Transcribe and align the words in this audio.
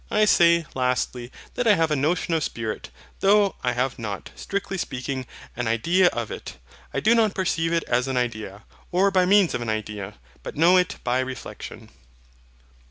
I 0.09 0.25
say, 0.25 0.65
lastly, 0.73 1.31
that 1.53 1.67
I 1.67 1.75
have 1.75 1.91
a 1.91 1.95
notion 1.95 2.33
of 2.33 2.43
Spirit, 2.43 2.89
though 3.19 3.55
I 3.63 3.73
have 3.73 3.99
not, 3.99 4.31
strictly 4.35 4.79
speaking, 4.79 5.27
an 5.55 5.67
idea 5.67 6.07
of 6.07 6.31
it. 6.31 6.57
I 6.91 6.99
do 7.01 7.13
not 7.13 7.35
perceive 7.35 7.71
it 7.71 7.83
as 7.83 8.07
an 8.07 8.17
idea, 8.17 8.63
or 8.91 9.11
by 9.11 9.27
means 9.27 9.53
of 9.53 9.61
an 9.61 9.69
idea, 9.69 10.15
but 10.41 10.57
know 10.57 10.75
it 10.75 10.95
by 11.03 11.19
reflexion. 11.19 11.91